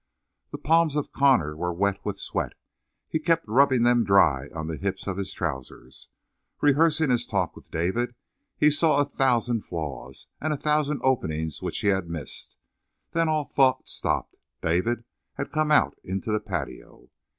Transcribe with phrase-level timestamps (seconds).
[0.51, 2.53] The palms of Connor were wet with sweat.
[3.07, 6.09] He kept rubbing them dry on the hips of his trousers.
[6.59, 8.15] Rehearsing his talk with David,
[8.57, 12.57] he saw a thousand flaws, and a thousand openings which he had missed.
[13.11, 15.03] Then all thought stopped; David
[15.35, 17.11] had come out into the patio.